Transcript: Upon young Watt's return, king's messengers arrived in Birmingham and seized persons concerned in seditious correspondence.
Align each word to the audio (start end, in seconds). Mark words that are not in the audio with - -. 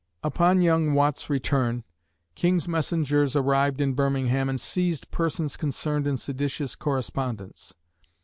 Upon 0.23 0.63
young 0.63 0.95
Watt's 0.95 1.29
return, 1.29 1.83
king's 2.33 2.67
messengers 2.67 3.35
arrived 3.35 3.79
in 3.79 3.93
Birmingham 3.93 4.49
and 4.49 4.59
seized 4.59 5.11
persons 5.11 5.55
concerned 5.55 6.07
in 6.07 6.17
seditious 6.17 6.75
correspondence. 6.75 7.75